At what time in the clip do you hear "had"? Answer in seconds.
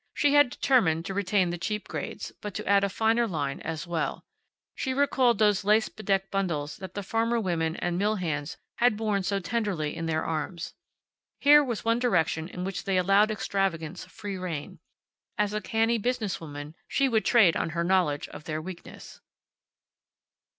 0.33-0.49, 8.77-8.97